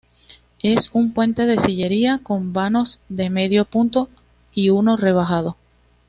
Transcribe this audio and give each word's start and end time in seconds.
Es 0.63 0.89
un 0.93 1.13
puente 1.13 1.45
de 1.45 1.59
sillería 1.59 2.19
con 2.23 2.53
vanos 2.53 3.01
de 3.09 3.29
medio 3.29 3.65
punto 3.65 4.09
y 4.51 4.71
uno 4.71 4.97
rebajado. 4.97 5.57